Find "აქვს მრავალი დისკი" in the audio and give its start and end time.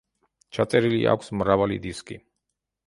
1.13-2.23